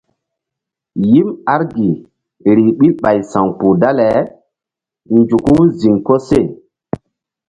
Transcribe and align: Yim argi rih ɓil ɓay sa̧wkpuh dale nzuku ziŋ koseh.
Yim 1.11 1.29
argi 1.53 1.89
rih 2.57 2.71
ɓil 2.77 2.93
ɓay 3.01 3.19
sa̧wkpuh 3.31 3.75
dale 3.81 4.09
nzuku 5.17 5.55
ziŋ 5.79 5.95
koseh. 6.07 6.47